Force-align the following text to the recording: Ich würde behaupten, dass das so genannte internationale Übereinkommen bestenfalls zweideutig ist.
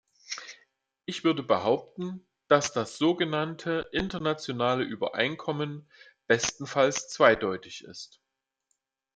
Ich 1.05 1.23
würde 1.23 1.43
behaupten, 1.43 2.25
dass 2.47 2.73
das 2.73 2.97
so 2.97 3.13
genannte 3.13 3.87
internationale 3.91 4.83
Übereinkommen 4.83 5.87
bestenfalls 6.25 7.07
zweideutig 7.07 7.83
ist. 7.83 8.19